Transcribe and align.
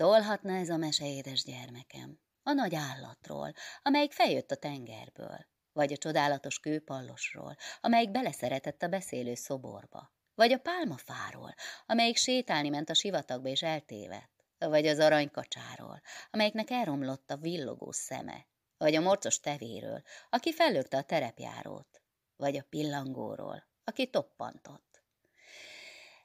Szólhatna 0.00 0.56
ez 0.56 0.68
a 0.68 0.76
mese, 0.76 1.06
édes 1.06 1.44
gyermekem, 1.44 2.20
a 2.42 2.52
nagy 2.52 2.74
állatról, 2.74 3.52
amelyik 3.82 4.12
feljött 4.12 4.50
a 4.50 4.56
tengerből, 4.56 5.46
vagy 5.72 5.92
a 5.92 5.96
csodálatos 5.96 6.58
kőpallosról, 6.58 7.56
amelyik 7.80 8.10
beleszeretett 8.10 8.82
a 8.82 8.88
beszélő 8.88 9.34
szoborba, 9.34 10.12
vagy 10.34 10.52
a 10.52 10.58
pálmafáról, 10.58 11.54
amelyik 11.86 12.16
sétálni 12.16 12.68
ment 12.68 12.90
a 12.90 12.94
sivatagba 12.94 13.48
és 13.48 13.62
eltévedt, 13.62 14.44
vagy 14.58 14.86
az 14.86 14.98
aranykacsáról, 14.98 16.00
amelyiknek 16.30 16.70
elromlott 16.70 17.30
a 17.30 17.36
villogó 17.36 17.92
szeme, 17.92 18.46
vagy 18.76 18.94
a 18.94 19.00
morcos 19.00 19.40
tevéről, 19.40 20.02
aki 20.30 20.52
fellökte 20.52 20.96
a 20.96 21.02
terepjárót, 21.02 22.02
vagy 22.36 22.56
a 22.56 22.66
pillangóról, 22.68 23.64
aki 23.84 24.06
toppantott. 24.06 25.02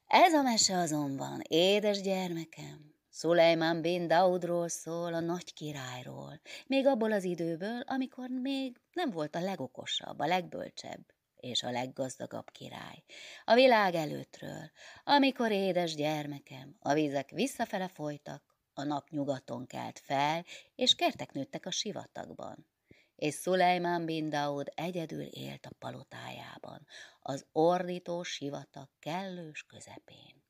Ez 0.07 0.33
a 0.33 0.41
mese 0.41 0.77
azonban, 0.77 1.41
édes 1.47 2.01
gyermekem, 2.01 2.94
Szulejmán 3.17 3.81
bin 3.81 4.07
Daudról 4.07 4.67
szól, 4.67 5.13
a 5.13 5.19
nagy 5.19 5.53
királyról, 5.53 6.39
még 6.67 6.87
abból 6.87 7.11
az 7.11 7.23
időből, 7.23 7.81
amikor 7.81 8.29
még 8.29 8.81
nem 8.93 9.11
volt 9.11 9.35
a 9.35 9.39
legokosabb, 9.39 10.19
a 10.19 10.25
legbölcsebb 10.25 11.05
és 11.35 11.63
a 11.63 11.71
leggazdagabb 11.71 12.51
király. 12.51 13.03
A 13.45 13.53
világ 13.53 13.95
előttről, 13.95 14.71
amikor 15.03 15.51
édes 15.51 15.95
gyermekem, 15.95 16.75
a 16.79 16.93
vizek 16.93 17.29
visszafele 17.29 17.87
folytak, 17.87 18.43
a 18.73 18.83
nap 18.83 19.09
nyugaton 19.09 19.67
kelt 19.67 19.99
fel, 19.99 20.45
és 20.75 20.95
kertek 20.95 21.31
nőttek 21.31 21.65
a 21.65 21.71
sivatagban. 21.71 22.67
És 23.15 23.33
Szulejmán 23.33 24.05
bin 24.05 24.29
Daud 24.29 24.71
egyedül 24.73 25.25
élt 25.25 25.65
a 25.65 25.75
palotájában, 25.79 26.87
az 27.21 27.45
ordító 27.51 28.23
sivatag 28.23 28.89
kellős 28.99 29.63
közepén. 29.63 30.44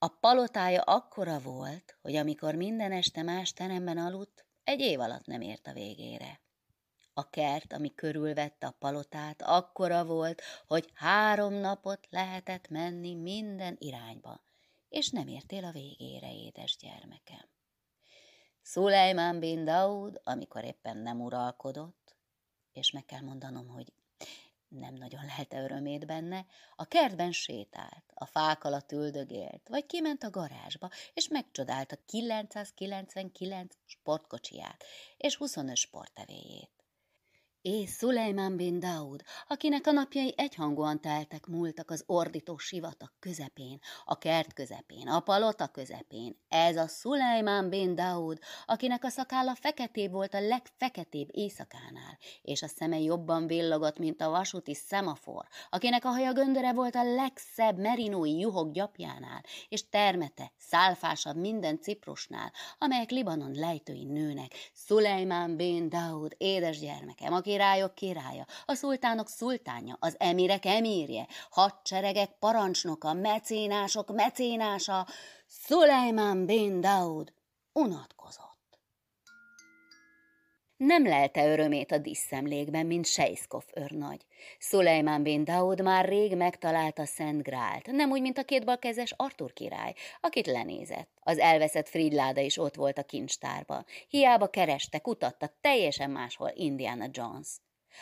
A 0.00 0.08
palotája 0.08 0.82
akkora 0.82 1.40
volt, 1.40 1.98
hogy 2.02 2.16
amikor 2.16 2.54
minden 2.54 2.92
este 2.92 3.22
más 3.22 3.52
teremben 3.52 3.98
aludt, 3.98 4.46
egy 4.64 4.80
év 4.80 5.00
alatt 5.00 5.26
nem 5.26 5.40
ért 5.40 5.66
a 5.66 5.72
végére. 5.72 6.40
A 7.14 7.30
kert, 7.30 7.72
ami 7.72 7.94
körülvette 7.94 8.66
a 8.66 8.76
palotát, 8.78 9.42
akkora 9.42 10.04
volt, 10.04 10.42
hogy 10.66 10.90
három 10.94 11.52
napot 11.54 12.06
lehetett 12.10 12.68
menni 12.68 13.14
minden 13.14 13.76
irányba, 13.78 14.40
és 14.88 15.10
nem 15.10 15.28
értél 15.28 15.64
a 15.64 15.72
végére, 15.72 16.34
édes 16.34 16.76
gyermekem. 16.76 17.48
Szulejmán 18.62 19.38
bin 19.38 19.64
Daud, 19.64 20.20
amikor 20.24 20.64
éppen 20.64 20.96
nem 20.96 21.20
uralkodott, 21.20 22.16
és 22.72 22.90
meg 22.90 23.04
kell 23.04 23.20
mondanom, 23.20 23.68
hogy 23.68 23.92
nagyon 25.10 25.26
lelte 25.36 25.62
örömét 25.62 26.06
benne, 26.06 26.46
a 26.76 26.84
kertben 26.84 27.32
sétált, 27.32 28.04
a 28.14 28.24
fák 28.24 28.64
alatt 28.64 28.92
üldögélt, 28.92 29.68
vagy 29.68 29.86
kiment 29.86 30.22
a 30.22 30.30
garázsba, 30.30 30.90
és 31.14 31.28
megcsodálta 31.28 31.96
999 32.06 33.74
sportkocsiját 33.86 34.84
és 35.16 35.36
25 35.36 35.76
sportevéjét 35.76 36.77
és 37.62 37.90
Szulejmán 37.90 38.56
bin 38.56 38.78
Daud, 38.78 39.22
akinek 39.48 39.86
a 39.86 39.90
napjai 39.90 40.34
egyhangúan 40.36 41.00
teltek 41.00 41.46
múltak 41.46 41.90
az 41.90 42.02
ordító 42.06 42.56
sivatag 42.56 43.10
közepén, 43.18 43.78
a 44.04 44.18
kert 44.18 44.52
közepén, 44.52 45.08
a 45.08 45.20
palota 45.20 45.66
közepén. 45.66 46.36
Ez 46.48 46.76
a 46.76 46.86
Szulejmán 46.86 47.68
bin 47.68 47.94
Daud, 47.94 48.38
akinek 48.66 49.04
a 49.04 49.08
szakálla 49.08 49.54
feketébb 49.54 50.10
volt 50.10 50.34
a 50.34 50.40
legfeketébb 50.40 51.28
éjszakánál, 51.32 52.18
és 52.42 52.62
a 52.62 52.68
szeme 52.68 52.98
jobban 53.00 53.46
villogott, 53.46 53.98
mint 53.98 54.20
a 54.20 54.30
vasúti 54.30 54.74
szemafor, 54.74 55.46
akinek 55.70 56.04
a 56.04 56.08
haja 56.08 56.32
göndöre 56.32 56.72
volt 56.72 56.94
a 56.94 57.14
legszebb 57.14 57.78
merinói 57.78 58.38
juhok 58.38 58.72
gyapjánál, 58.72 59.42
és 59.68 59.88
termete 59.88 60.52
szálfásabb 60.58 61.36
minden 61.36 61.80
ciprusnál, 61.80 62.52
amelyek 62.78 63.10
Libanon 63.10 63.52
lejtői 63.54 64.04
nőnek. 64.04 64.52
Szulejmán 64.72 65.56
bin 65.56 65.88
Daud, 65.88 66.34
édesgyermekem, 66.36 67.32
aki 67.32 67.47
királyok 67.48 67.94
királya, 67.94 68.46
a 68.64 68.74
szultánok 68.74 69.28
szultánja, 69.28 69.96
az 70.00 70.14
emirek 70.18 70.64
emírje, 70.64 71.26
hadseregek 71.50 72.30
parancsnoka, 72.38 73.12
mecénások 73.12 74.14
mecénása, 74.14 75.06
Szulejmán 75.46 76.46
bin 76.46 76.80
Daud 76.80 77.32
unatkozott. 77.72 78.17
Nem 80.78 81.06
lelte 81.06 81.46
örömét 81.46 81.92
a 81.92 81.98
diszemlékben, 81.98 82.86
mint 82.86 83.06
Sejszkov 83.06 83.64
őrnagy. 83.74 84.26
Szulejmán 84.58 85.22
bin 85.22 85.44
Daud 85.44 85.82
már 85.82 86.08
rég 86.08 86.36
megtalálta 86.36 87.06
Szent 87.06 87.42
Grált, 87.42 87.86
nem 87.86 88.10
úgy, 88.10 88.20
mint 88.20 88.38
a 88.38 88.44
kétbalkezes 88.44 89.14
Artur 89.16 89.52
király, 89.52 89.94
akit 90.20 90.46
lenézett. 90.46 91.10
Az 91.20 91.38
elveszett 91.38 91.88
Fridláda 91.88 92.40
is 92.40 92.58
ott 92.58 92.74
volt 92.74 92.98
a 92.98 93.02
kincstárba. 93.02 93.84
Hiába 94.08 94.46
kereste, 94.46 94.98
kutatta, 94.98 95.56
teljesen 95.60 96.10
máshol 96.10 96.50
Indiana 96.54 97.06
Jones. 97.10 97.48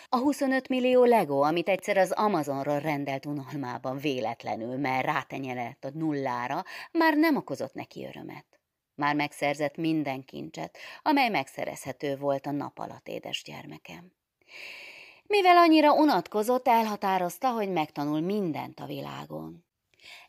A 0.08 0.16
25 0.16 0.68
millió 0.68 1.04
Lego, 1.04 1.40
amit 1.40 1.68
egyszer 1.68 1.96
az 1.96 2.10
Amazonról 2.10 2.78
rendelt 2.78 3.26
unalmában 3.26 3.98
véletlenül, 3.98 4.76
mert 4.76 5.04
rátenyelett 5.04 5.84
a 5.84 5.90
nullára, 5.94 6.64
már 6.92 7.16
nem 7.16 7.36
okozott 7.36 7.74
neki 7.74 8.06
örömet. 8.06 8.55
Már 8.96 9.14
megszerzett 9.14 9.76
minden 9.76 10.24
kincset, 10.24 10.78
amely 11.02 11.28
megszerezhető 11.28 12.16
volt 12.16 12.46
a 12.46 12.50
nap 12.50 12.78
alatt, 12.78 13.08
édes 13.08 13.42
gyermekem. 13.42 14.12
Mivel 15.26 15.56
annyira 15.56 15.92
unatkozott, 15.92 16.68
elhatározta, 16.68 17.50
hogy 17.50 17.68
megtanul 17.68 18.20
mindent 18.20 18.80
a 18.80 18.86
világon. 18.86 19.64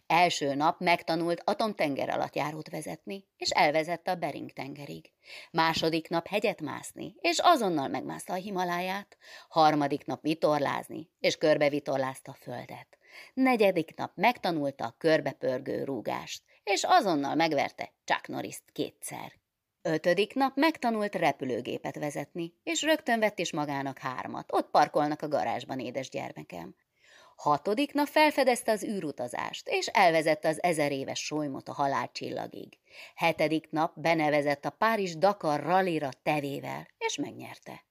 Első 0.07 0.53
nap 0.53 0.79
megtanult 0.79 1.41
atomtenger 1.45 2.09
alatt 2.09 2.35
járót 2.35 2.69
vezetni, 2.69 3.25
és 3.37 3.49
elvezette 3.49 4.11
a 4.11 4.15
Bering 4.15 4.51
tengerig. 4.51 5.11
Második 5.51 6.09
nap 6.09 6.27
hegyet 6.27 6.61
mászni, 6.61 7.15
és 7.19 7.37
azonnal 7.41 7.87
megmászta 7.87 8.33
a 8.33 8.35
Himaláját. 8.35 9.17
Harmadik 9.49 10.05
nap 10.05 10.21
vitorlázni, 10.21 11.09
és 11.19 11.35
körbevitorlázta 11.35 12.31
a 12.31 12.37
földet. 12.41 12.97
Negyedik 13.33 13.95
nap 13.95 14.11
megtanulta 14.15 14.85
a 14.85 14.95
körbepörgő 14.97 15.83
rúgást, 15.83 16.43
és 16.67 16.83
azonnal 16.83 17.35
megverte 17.35 17.91
Chuck 18.03 18.27
norris 18.27 18.61
kétszer. 18.71 19.31
Ötödik 19.81 20.33
nap 20.33 20.55
megtanult 20.55 21.15
repülőgépet 21.15 21.95
vezetni, 21.95 22.53
és 22.63 22.81
rögtön 22.81 23.19
vett 23.19 23.39
is 23.39 23.53
magának 23.53 23.97
hármat. 23.97 24.53
Ott 24.53 24.69
parkolnak 24.69 25.21
a 25.21 25.27
garázsban, 25.27 25.79
édes 25.79 26.09
gyermekem. 26.09 26.75
Hatodik 27.35 27.93
nap 27.93 28.07
felfedezte 28.07 28.71
az 28.71 28.83
űrutazást, 28.83 29.67
és 29.67 29.87
elvezette 29.87 30.47
az 30.47 30.63
ezer 30.63 30.91
éves 30.91 31.19
solymot 31.19 31.69
a 31.69 31.73
halálcsillagig. 31.73 32.77
Hetedik 33.15 33.69
nap 33.69 33.99
benevezett 33.99 34.65
a 34.65 34.69
Párizs-Dakar 34.69 35.59
rallira 35.59 36.09
tevével, 36.23 36.87
és 36.97 37.17
megnyerte. 37.17 37.85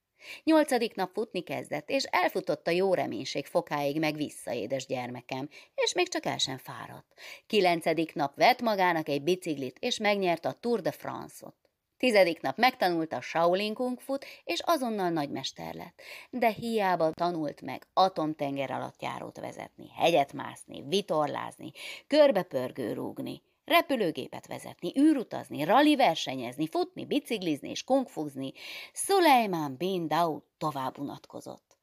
Nyolcadik 0.45 0.95
nap 0.95 1.11
futni 1.13 1.41
kezdett, 1.41 1.91
és 1.91 2.05
elfutott 2.05 2.67
a 2.67 2.71
jó 2.71 2.95
reménység 2.95 3.47
fokáig 3.47 3.99
meg 3.99 4.17
vissza, 4.17 4.53
édes 4.53 4.87
gyermekem, 4.87 5.49
és 5.75 5.93
még 5.93 6.09
csak 6.09 6.27
el 6.27 6.39
sem 6.39 6.59
fáradt. 6.59 7.13
Kilencedik 7.47 8.15
nap 8.15 8.37
vett 8.37 8.61
magának 8.61 9.09
egy 9.09 9.23
biciklit, 9.23 9.77
és 9.81 9.99
megnyerte 9.99 10.49
a 10.49 10.53
Tour 10.61 10.81
de 10.81 10.91
France-ot. 10.91 11.55
Tizedik 11.99 12.41
nap 12.41 12.57
megtanulta 12.57 13.17
a 13.17 13.21
Shaolin 13.21 13.75
Kung 13.75 14.01
Fut, 14.01 14.25
és 14.45 14.61
azonnal 14.65 15.11
nagymester 15.11 15.75
lett. 15.75 16.01
De 16.31 16.49
hiába 16.49 17.11
tanult 17.11 17.61
meg 17.61 17.87
atomtenger 17.93 18.71
alatt 18.71 19.03
járót 19.03 19.39
vezetni, 19.39 19.91
hegyet 19.95 20.33
mászni, 20.33 20.83
vitorlázni, 20.89 21.73
körbepörgő 22.07 22.93
rúgni 22.93 23.43
repülőgépet 23.67 24.47
vezetni, 24.47 24.93
űrutazni, 24.99 25.65
rali 25.65 25.97
versenyezni, 25.97 26.69
futni, 26.69 27.05
biciklizni 27.05 27.71
és 27.71 27.85
kungfuzni, 27.85 28.53
Szulejmán 28.93 29.77
bin 29.77 30.09
Daud 30.09 30.43
tovább 30.59 30.99
unatkozott. 30.99 31.79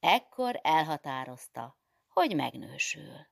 Ekkor 0.00 0.60
elhatározta, 0.62 1.78
hogy 2.08 2.34
megnősül. 2.34 3.28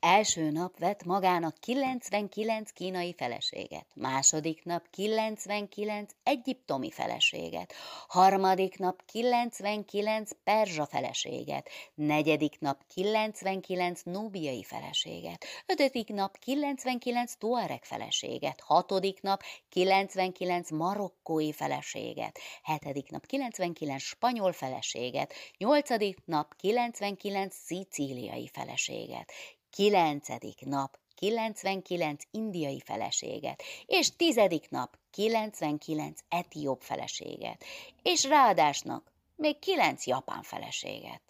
Első 0.00 0.50
nap 0.50 0.78
vett 0.78 1.04
magának 1.04 1.58
99 1.58 2.70
kínai 2.70 3.14
feleséget, 3.14 3.86
második 3.94 4.64
nap 4.64 4.86
99 4.90 6.12
egyiptomi 6.22 6.90
feleséget, 6.90 7.72
harmadik 8.08 8.78
nap 8.78 9.02
99 9.06 10.30
perzsa 10.44 10.86
feleséget, 10.86 11.68
negyedik 11.94 12.60
nap 12.60 12.80
99 12.94 14.02
núbiai 14.02 14.64
feleséget, 14.64 15.44
ötödik 15.66 16.08
nap 16.08 16.38
99 16.38 17.34
tuareg 17.34 17.84
feleséget, 17.84 18.60
hatodik 18.60 19.20
nap 19.20 19.42
99 19.68 20.70
marokkói 20.70 21.52
feleséget, 21.52 22.38
hetedik 22.62 23.10
nap 23.10 23.26
99 23.26 24.02
spanyol 24.02 24.52
feleséget, 24.52 25.34
nyolcadik 25.58 26.18
nap 26.24 26.54
99 26.56 27.54
szicíliai 27.54 28.48
feleséget, 28.52 29.32
kilencedik 29.70 30.64
nap 30.66 30.98
99 31.14 32.24
indiai 32.30 32.80
feleséget, 32.80 33.62
és 33.86 34.16
tizedik 34.16 34.70
nap 34.70 34.98
99 35.10 36.20
etióp 36.28 36.82
feleséget, 36.82 37.64
és 38.02 38.24
ráadásnak 38.24 39.12
még 39.36 39.58
9 39.58 40.06
japán 40.06 40.42
feleséget. 40.42 41.22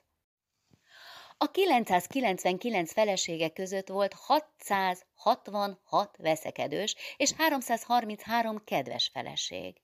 A 1.43 1.47
999 1.47 2.93
felesége 2.93 3.49
között 3.49 3.89
volt 3.89 4.13
666 4.13 6.17
veszekedős 6.19 6.95
és 7.17 7.33
333 7.37 8.65
kedves 8.65 9.11
feleség. 9.13 9.77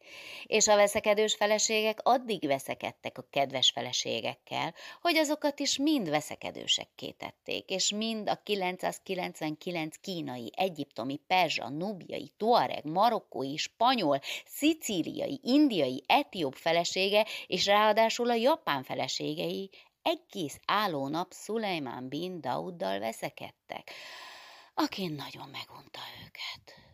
És 0.44 0.68
a 0.68 0.76
veszekedős 0.76 1.34
feleségek 1.34 1.98
addig 2.02 2.46
veszekedtek 2.46 3.18
a 3.18 3.26
kedves 3.30 3.70
feleségekkel, 3.70 4.74
hogy 5.00 5.16
azokat 5.16 5.60
is 5.60 5.78
mind 5.78 6.08
veszekedősekké 6.08 7.10
tették, 7.10 7.70
és 7.70 7.92
mind 7.92 8.28
a 8.28 8.40
999 8.42 9.96
kínai, 9.96 10.52
egyiptomi, 10.56 11.20
perzsa, 11.26 11.68
nubiai, 11.68 12.32
tuareg, 12.36 12.84
marokkói, 12.84 13.56
spanyol, 13.56 14.20
szicíliai, 14.46 15.40
indiai, 15.42 16.04
etióp 16.06 16.54
felesége, 16.54 17.26
és 17.46 17.66
ráadásul 17.66 18.30
a 18.30 18.34
japán 18.34 18.82
feleségei 18.82 19.70
egész 20.06 20.60
álló 20.66 21.08
nap 21.08 21.32
Szulejmán 21.32 22.08
bin 22.08 22.40
Dauddal 22.40 22.98
veszekedtek, 22.98 23.90
aki 24.74 25.06
nagyon 25.06 25.48
megunta 25.48 26.00
őket. 26.24 26.85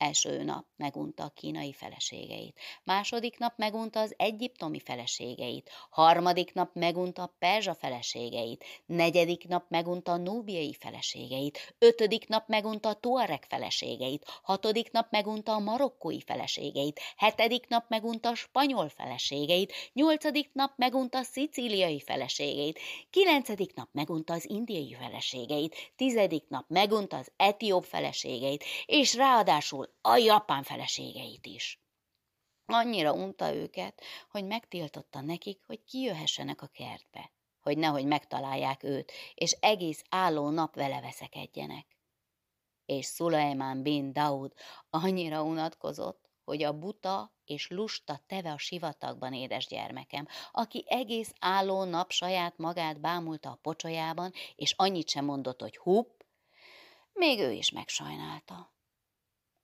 Első 0.00 0.42
nap 0.42 0.66
megunta 0.76 1.24
a 1.24 1.28
kínai 1.28 1.72
feleségeit, 1.72 2.58
második 2.84 3.38
nap 3.38 3.52
megunta 3.56 4.00
az 4.00 4.14
egyiptomi 4.16 4.80
feleségeit, 4.80 5.70
harmadik 5.90 6.52
nap 6.52 6.74
megunta 6.74 7.22
a 7.22 7.34
perzsa 7.38 7.74
feleségeit, 7.74 8.64
negyedik 8.86 9.48
nap 9.48 9.64
megunta 9.68 10.12
a 10.12 10.16
núbiai 10.16 10.74
feleségeit, 10.74 11.74
ötödik 11.78 12.28
nap 12.28 12.48
megunta 12.48 12.88
a 12.88 12.94
tuareg 12.94 13.44
feleségeit, 13.48 14.40
hatodik 14.42 14.90
nap 14.90 15.10
megunta 15.10 15.52
a 15.52 15.58
marokkói 15.58 16.20
feleségeit, 16.20 17.00
hetedik 17.16 17.68
nap 17.68 17.88
megunta 17.88 18.28
a 18.28 18.34
spanyol 18.34 18.88
feleségeit, 18.88 19.72
nyolcadik 19.92 20.50
nap 20.52 20.72
megunta 20.76 21.18
a 21.18 21.22
szicíliai 21.22 22.00
feleségeit, 22.00 22.78
kilencedik 23.10 23.74
nap 23.74 23.88
megunta 23.92 24.32
az 24.32 24.50
indiai 24.50 24.96
feleségeit, 25.00 25.92
tizedik 25.96 26.48
nap 26.48 26.64
megunta 26.68 27.16
az 27.16 27.30
etióp 27.36 27.84
feleségeit, 27.84 28.64
és 28.86 29.14
ráadásul 29.14 29.88
a 30.00 30.16
japán 30.16 30.62
feleségeit 30.62 31.46
is. 31.46 31.82
Annyira 32.66 33.12
unta 33.12 33.54
őket, 33.54 34.02
hogy 34.30 34.44
megtiltotta 34.44 35.20
nekik, 35.20 35.62
hogy 35.66 35.84
kijöhessenek 35.84 36.62
a 36.62 36.66
kertbe, 36.66 37.32
hogy 37.60 37.78
nehogy 37.78 38.04
megtalálják 38.04 38.82
őt, 38.82 39.12
és 39.34 39.50
egész 39.60 40.02
álló 40.08 40.50
nap 40.50 40.74
vele 40.74 41.00
veszekedjenek. 41.00 41.86
És 42.86 43.06
Szulajmán 43.06 43.82
bin 43.82 44.12
Daud 44.12 44.52
annyira 44.90 45.42
unatkozott, 45.42 46.30
hogy 46.44 46.62
a 46.62 46.78
buta 46.78 47.32
és 47.44 47.68
lusta 47.68 48.20
teve 48.26 48.52
a 48.52 48.58
sivatagban, 48.58 49.34
édes 49.34 49.66
gyermekem, 49.66 50.26
aki 50.52 50.84
egész 50.88 51.32
álló 51.38 51.84
nap 51.84 52.10
saját 52.10 52.58
magát 52.58 53.00
bámulta 53.00 53.50
a 53.50 53.58
pocsolyában, 53.62 54.32
és 54.54 54.74
annyit 54.76 55.08
sem 55.08 55.24
mondott, 55.24 55.60
hogy 55.60 55.76
hupp, 55.76 56.20
még 57.12 57.38
ő 57.38 57.52
is 57.52 57.70
megsajnálta. 57.70 58.72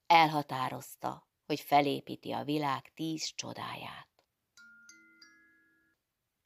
Elhatározta, 0.06 1.26
hogy 1.46 1.60
felépíti 1.60 2.32
a 2.32 2.44
világ 2.44 2.92
tíz 2.94 3.32
csodáját. 3.34 4.08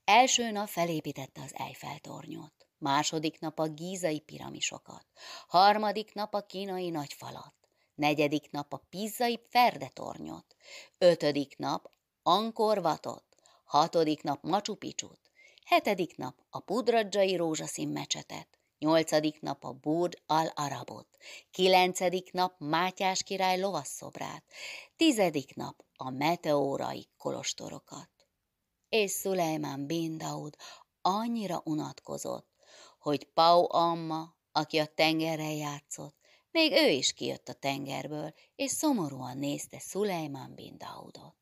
Első 0.05 0.51
nap 0.51 0.69
felépítette 0.69 1.43
az 1.43 1.55
Eiffel-tornyot, 1.55 2.69
második 2.79 3.41
nap 3.41 3.59
a 3.59 3.69
gízai 3.69 4.21
piramisokat, 4.21 5.07
harmadik 5.49 6.15
nap 6.15 6.35
a 6.35 6.41
kínai 6.41 6.91
nagyfalat, 6.91 7.55
negyedik 7.95 8.51
nap 8.51 8.73
a 8.73 8.83
pizzai 8.89 9.41
ferdetornyot, 9.49 10.57
ötödik 10.99 11.57
nap 11.57 11.91
Ankorvatot, 12.23 13.25
hatodik 13.65 14.23
nap 14.23 14.43
Machu 14.43 14.75
Picchu-t, 14.75 15.31
hetedik 15.65 16.17
nap 16.17 16.35
a 16.51 16.61
pudradzsai 16.61 17.37
rózsaszín 17.37 17.89
mecsetet, 17.89 18.60
nyolcadik 18.81 19.41
nap 19.41 19.65
a 19.65 19.73
Burd 19.73 20.23
al-Arabot, 20.27 21.09
kilencedik 21.51 22.33
nap 22.33 22.55
Mátyás 22.59 23.23
király 23.23 23.61
lovasszobrát, 23.61 24.45
tizedik 24.97 25.55
nap 25.55 25.85
a 25.97 26.11
meteórai 26.11 27.09
kolostorokat. 27.17 28.11
És 28.89 29.11
Szulejmán 29.11 29.87
bin 29.87 30.19
Daud 30.19 30.57
annyira 31.03 31.61
unatkozott, 31.65 32.49
hogy 32.99 33.25
Pau 33.25 33.73
Amma, 33.73 34.37
aki 34.53 34.79
a 34.79 34.87
tengerrel 34.87 35.55
játszott, 35.55 36.17
még 36.51 36.73
ő 36.73 36.89
is 36.89 37.13
kijött 37.13 37.49
a 37.49 37.53
tengerből, 37.53 38.35
és 38.57 38.71
szomorúan 38.71 39.39
nézte 39.39 39.79
Szulejmán 39.79 40.55
bin 40.55 40.79
Daudot. 40.79 41.40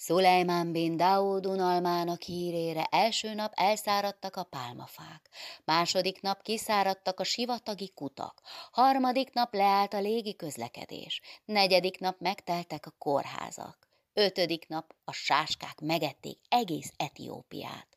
Szulejmán 0.00 0.72
bin 0.72 0.96
Daud 0.96 1.46
unalmának 1.46 2.22
hírére 2.22 2.84
első 2.90 3.34
nap 3.34 3.52
elszáradtak 3.54 4.36
a 4.36 4.44
pálmafák, 4.44 5.28
második 5.64 6.20
nap 6.20 6.42
kiszáradtak 6.42 7.20
a 7.20 7.24
sivatagi 7.24 7.92
kutak, 7.94 8.40
harmadik 8.70 9.32
nap 9.32 9.54
leállt 9.54 9.94
a 9.94 10.00
légi 10.00 10.36
közlekedés, 10.36 11.20
negyedik 11.44 11.98
nap 11.98 12.20
megteltek 12.20 12.86
a 12.86 12.94
kórházak, 12.98 13.87
ötödik 14.18 14.68
nap 14.68 14.94
a 15.04 15.12
sáskák 15.12 15.80
megették 15.80 16.38
egész 16.48 16.92
Etiópiát, 16.96 17.88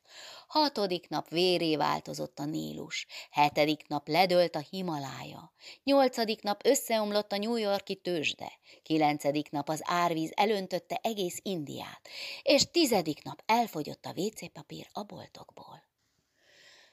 Hatodik 0.46 1.08
nap 1.08 1.28
véré 1.28 1.76
változott 1.76 2.38
a 2.38 2.44
Nílus, 2.44 3.06
hetedik 3.30 3.86
nap 3.88 4.08
ledölt 4.08 4.56
a 4.56 4.64
Himalája, 4.70 5.52
nyolcadik 5.84 6.42
nap 6.42 6.66
összeomlott 6.66 7.32
a 7.32 7.36
New 7.36 7.56
Yorki 7.56 7.96
tőzsde, 7.96 8.52
kilencedik 8.82 9.50
nap 9.50 9.68
az 9.68 9.80
árvíz 9.84 10.32
elöntötte 10.34 11.00
egész 11.02 11.38
Indiát, 11.42 12.08
és 12.42 12.70
tizedik 12.70 13.22
nap 13.22 13.42
elfogyott 13.46 14.04
a 14.04 14.14
WC-papír 14.16 14.88
a 14.92 15.02
boltokból. 15.02 15.82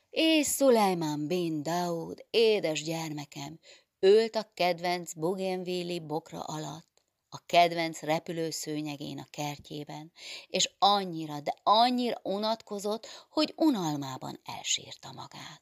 És 0.09 0.45
Szulejmán 0.45 1.27
bin 1.27 1.63
Daud, 1.63 2.25
édes 2.29 2.83
gyermekem, 2.83 3.59
ült 3.99 4.35
a 4.35 4.51
kedvenc 4.53 5.13
Bougainville 5.13 5.99
bokra 5.99 6.39
alatt, 6.39 6.88
a 7.29 7.45
kedvenc 7.45 8.01
repülőszőnyegén 8.01 9.19
a 9.19 9.27
kertjében, 9.29 10.11
és 10.47 10.69
annyira, 10.79 11.39
de 11.39 11.55
annyira 11.63 12.19
unatkozott, 12.23 13.07
hogy 13.29 13.53
unalmában 13.55 14.39
elsírta 14.43 15.11
magát. 15.11 15.61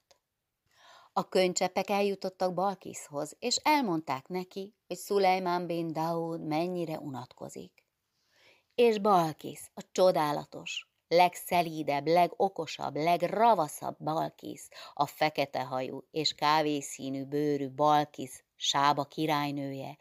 A 1.14 1.30
könycseppek 1.30 1.90
eljutottak 1.90 2.54
Balkiszhoz, 2.54 3.36
és 3.40 3.56
elmondták 3.56 4.28
neki, 4.28 4.74
hogy 4.88 4.98
Szulejmán 4.98 5.66
bin 5.66 5.94
Daud 5.94 6.42
mennyire 6.42 7.00
unatkozik. 7.00 7.86
És 8.76 9.00
Balkisz, 9.00 9.70
a 9.74 9.82
csodálatos, 9.92 10.88
legszelídebb, 11.08 12.08
legokosabb, 12.08 12.96
legravaszabb 12.96 13.96
Balkisz, 14.00 14.70
a 14.94 15.06
fekete 15.06 15.62
hajú 15.62 16.04
és 16.12 16.34
kávészínű 16.34 17.26
bőrű 17.26 17.70
Balkisz, 17.70 18.44
Sába 18.56 19.04
királynője, 19.04 19.98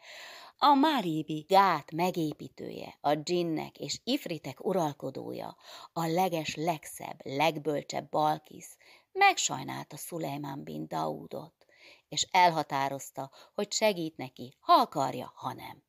a 0.59 0.73
Máribi 0.73 1.45
gát 1.47 1.91
megépítője, 1.91 2.97
a 3.01 3.15
dzsinnek 3.15 3.77
és 3.77 3.99
ifritek 4.03 4.65
uralkodója, 4.65 5.57
a 5.93 6.05
leges 6.05 6.55
legszebb, 6.55 7.19
legbölcsebb 7.23 8.09
Balkisz, 8.09 8.77
megsajnálta 9.11 9.97
Szulejmán 9.97 10.63
bin 10.63 10.87
Daudot, 10.87 11.65
és 12.09 12.27
elhatározta, 12.31 13.31
hogy 13.53 13.71
segít 13.71 14.17
neki, 14.17 14.57
ha 14.59 14.73
akarja, 14.73 15.31
ha 15.35 15.53
nem. 15.53 15.83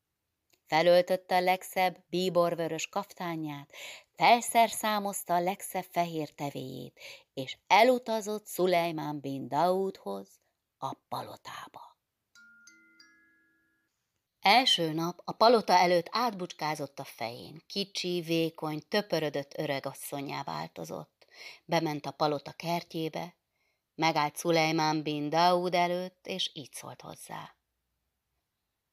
Felöltötte 0.67 1.35
a 1.35 1.41
legszebb 1.41 2.03
bíborvörös 2.09 2.87
kaftányát, 2.87 3.71
felszerszámozta 4.15 5.33
a 5.33 5.41
legszebb 5.41 5.85
fehér 5.91 6.29
tevéjét, 6.29 6.99
és 7.33 7.57
elutazott 7.67 8.45
Szulejmán 8.45 9.19
bin 9.19 9.47
Daudhoz 9.47 10.39
a 10.77 10.93
palotába. 11.07 11.88
Első 14.41 14.93
nap 14.93 15.21
a 15.25 15.31
palota 15.31 15.73
előtt 15.73 16.07
átbucskázott 16.11 16.99
a 16.99 17.03
fején, 17.03 17.63
kicsi, 17.67 18.21
vékony, 18.21 18.81
töpörödött 18.87 19.57
öregasszonyá 19.57 20.43
változott. 20.43 21.25
Bement 21.65 22.05
a 22.05 22.11
palota 22.11 22.51
kertjébe, 22.51 23.35
megállt 23.95 24.35
Szulejmán 24.35 25.03
bin 25.03 25.29
Daud 25.29 25.73
előtt, 25.73 26.27
és 26.27 26.51
így 26.53 26.73
szólt 26.73 27.01
hozzá. 27.01 27.55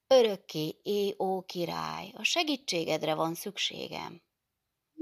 Örökké, 0.07 0.75
ó 1.17 1.41
király, 1.41 2.11
a 2.15 2.23
segítségedre 2.23 3.13
van 3.13 3.33
szükségem. 3.33 4.21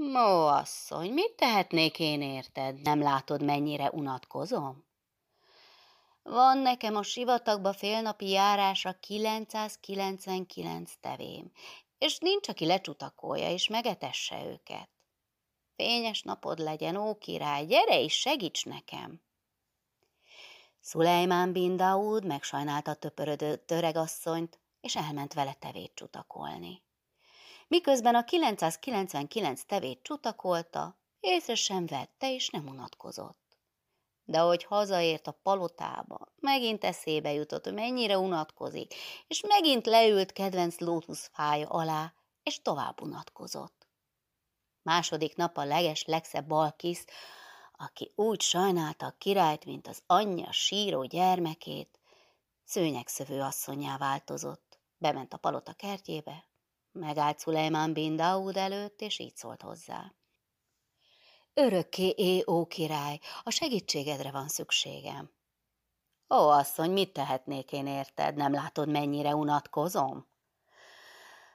Ó, 0.00 0.46
asszony, 0.46 1.12
mit 1.12 1.32
tehetnék 1.36 1.98
én 1.98 2.22
érted? 2.22 2.80
Nem 2.82 3.00
látod, 3.00 3.42
mennyire 3.42 3.90
unatkozom? 3.90 4.85
Van 6.28 6.58
nekem 6.58 6.96
a 6.96 7.02
sivatagba 7.02 7.72
félnapi 7.72 8.28
járásra 8.28 8.92
999 8.92 10.92
tevém, 11.00 11.52
és 11.98 12.18
nincs, 12.18 12.48
aki 12.48 12.66
lecsutakolja 12.66 13.50
és 13.50 13.68
megetesse 13.68 14.44
őket. 14.44 14.88
Fényes 15.76 16.22
napod 16.22 16.58
legyen, 16.58 16.96
ó 16.96 17.18
király, 17.18 17.66
gyere 17.66 18.00
és 18.00 18.20
segíts 18.20 18.64
nekem! 18.64 19.22
Szulejmán 20.80 21.52
bin 21.52 21.76
Daud 21.76 22.24
megsajnálta 22.24 22.94
töpörödő 22.94 23.56
töregasszonyt, 23.56 24.60
és 24.80 24.96
elment 24.96 25.34
vele 25.34 25.52
tevét 25.52 25.92
csutakolni. 25.94 26.82
Miközben 27.68 28.14
a 28.14 28.24
999 28.24 29.64
tevét 29.64 30.02
csutakolta, 30.02 30.98
észre 31.20 31.54
sem 31.54 31.86
vette 31.86 32.34
és 32.34 32.48
nem 32.48 32.68
unatkozott. 32.68 33.45
De 34.26 34.40
ahogy 34.40 34.64
hazaért 34.64 35.26
a 35.26 35.38
palotába, 35.42 36.32
megint 36.40 36.84
eszébe 36.84 37.32
jutott, 37.32 37.64
hogy 37.64 37.74
mennyire 37.74 38.18
unatkozik, 38.18 38.94
és 39.26 39.40
megint 39.40 39.86
leült 39.86 40.32
kedvenc 40.32 40.78
lótuszfája 40.78 41.68
alá, 41.68 42.12
és 42.42 42.62
tovább 42.62 43.00
unatkozott. 43.00 43.86
Második 44.82 45.36
nap 45.36 45.56
a 45.56 45.64
leges 45.64 46.04
legszebb 46.04 46.46
Balkisz, 46.46 47.04
aki 47.76 48.12
úgy 48.14 48.40
sajnálta 48.40 49.06
a 49.06 49.14
királyt, 49.18 49.64
mint 49.64 49.88
az 49.88 50.02
anyja 50.06 50.52
síró 50.52 51.04
gyermekét, 51.04 52.00
szőnyegszövő 52.64 53.40
asszonyá 53.40 53.96
változott. 53.96 54.78
Bement 54.98 55.32
a 55.32 55.36
palota 55.36 55.72
kertjébe, 55.72 56.44
megállt 56.92 57.38
Szulejmán 57.38 57.92
bin 57.92 58.16
Daud 58.16 58.56
előtt, 58.56 59.00
és 59.00 59.18
így 59.18 59.36
szólt 59.36 59.62
hozzá. 59.62 60.12
Örökké 61.58 62.08
é, 62.16 62.44
ó 62.46 62.66
király, 62.66 63.18
a 63.42 63.50
segítségedre 63.50 64.30
van 64.30 64.48
szükségem. 64.48 65.30
Ó, 66.34 66.36
asszony, 66.36 66.90
mit 66.90 67.12
tehetnék 67.12 67.72
én 67.72 67.86
érted? 67.86 68.34
Nem 68.34 68.52
látod, 68.52 68.88
mennyire 68.88 69.34
unatkozom? 69.34 70.26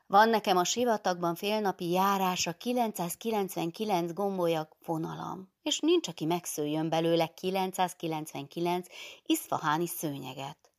Van 0.08 0.30
nekem 0.30 0.58
a 0.58 0.64
sivatagban 0.64 1.36
félnapi 1.36 1.90
járása 1.90 2.54
999 2.54 4.14
gombolyak 4.14 4.78
vonalam, 4.86 5.54
és 5.62 5.80
nincs, 5.80 6.08
aki 6.08 6.26
megszőjön 6.26 6.90
belőle 6.90 7.28
999 7.28 8.88
iszfaháni 9.26 9.88
szőnyeget. 9.88 10.72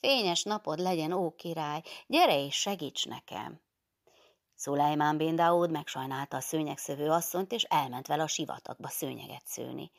Fényes 0.00 0.42
napod 0.42 0.78
legyen, 0.78 1.12
ó 1.12 1.34
király, 1.34 1.82
gyere 2.06 2.44
és 2.44 2.54
segíts 2.54 3.06
nekem! 3.06 3.60
Szulajmán 4.64 5.16
bin 5.16 5.36
Daud 5.36 5.70
megsajnálta 5.70 6.36
a 6.36 6.40
szőnyegszövő 6.40 7.10
asszonyt, 7.10 7.52
és 7.52 7.62
elment 7.62 8.06
vele 8.06 8.22
a 8.22 8.26
sivatagba 8.26 8.88
szőnyeget 8.88 9.42
szőni. 9.46 9.90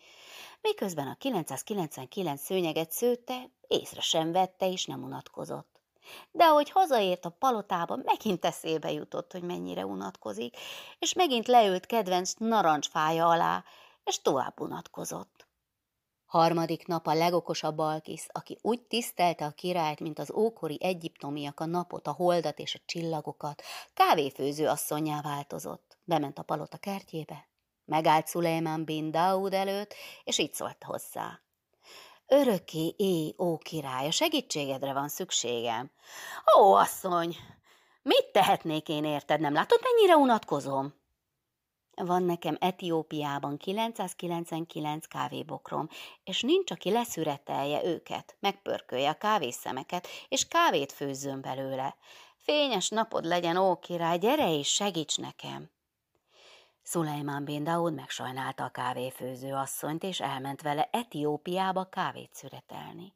Miközben 0.61 1.07
a 1.07 1.15
999 1.15 2.41
szőnyeget 2.41 2.91
szőtte, 2.91 3.49
észre 3.67 4.01
sem 4.01 4.31
vette, 4.31 4.71
és 4.71 4.85
nem 4.85 5.03
unatkozott. 5.03 5.79
De 6.31 6.43
ahogy 6.43 6.69
hazaért 6.69 7.25
a 7.25 7.29
palotába, 7.29 7.95
megint 8.03 8.45
eszébe 8.45 8.91
jutott, 8.91 9.31
hogy 9.31 9.43
mennyire 9.43 9.85
unatkozik, 9.85 10.57
és 10.99 11.13
megint 11.13 11.47
leült 11.47 11.85
kedvenc 11.85 12.33
narancsfája 12.33 13.27
alá, 13.27 13.63
és 14.03 14.21
tovább 14.21 14.59
unatkozott. 14.59 15.44
Harmadik 16.25 16.87
nap 16.87 17.07
a 17.07 17.13
legokosabb 17.13 17.77
Alkisz, 17.77 18.27
aki 18.31 18.57
úgy 18.61 18.81
tisztelte 18.81 19.45
a 19.45 19.51
királyt, 19.51 19.99
mint 19.99 20.19
az 20.19 20.31
ókori 20.31 20.77
egyiptomiak 20.81 21.59
a 21.59 21.65
napot, 21.65 22.07
a 22.07 22.11
holdat 22.11 22.59
és 22.59 22.75
a 22.75 22.83
csillagokat, 22.85 23.61
kávéfőző 23.93 24.67
asszonyá 24.67 25.21
változott. 25.21 25.97
Bement 26.03 26.39
a 26.39 26.43
palota 26.43 26.77
kertjébe, 26.77 27.47
megállt 27.85 28.27
Szulejmán 28.27 28.83
bin 28.83 29.11
Daud 29.11 29.53
előtt, 29.53 29.93
és 30.23 30.37
így 30.37 30.53
szólt 30.53 30.83
hozzá. 30.83 31.39
Örökké 32.27 32.93
éj, 32.97 33.33
ó 33.37 33.57
király, 33.57 34.07
a 34.07 34.11
segítségedre 34.11 34.93
van 34.93 35.07
szükségem. 35.07 35.91
Ó, 36.57 36.73
asszony, 36.73 37.35
mit 38.01 38.29
tehetnék 38.31 38.89
én 38.89 39.03
érted, 39.03 39.39
nem 39.39 39.53
látod, 39.53 39.79
mennyire 39.81 40.15
unatkozom? 40.15 40.93
Van 41.95 42.23
nekem 42.23 42.57
Etiópiában 42.59 43.57
999 43.57 45.05
kávébokrom, 45.05 45.89
és 46.23 46.41
nincs, 46.41 46.71
aki 46.71 46.91
leszüretelje 46.91 47.85
őket, 47.85 48.35
megpörkölje 48.39 49.09
a 49.09 49.17
kávészemeket, 49.17 50.07
és 50.27 50.47
kávét 50.47 50.91
főzzön 50.91 51.41
belőle. 51.41 51.95
Fényes 52.37 52.89
napod 52.89 53.25
legyen, 53.25 53.57
ó 53.57 53.79
király, 53.79 54.17
gyere 54.17 54.53
és 54.53 54.67
segíts 54.73 55.17
nekem! 55.17 55.69
Szulejmán 56.83 57.43
bin 57.43 57.63
Daud 57.63 57.93
megsajnálta 57.93 58.63
a 58.63 58.69
kávéfőző 58.69 59.53
asszonyt, 59.53 60.03
és 60.03 60.19
elment 60.19 60.61
vele 60.61 60.89
Etiópiába 60.91 61.83
kávét 61.83 62.33
szüretelni. 62.33 63.13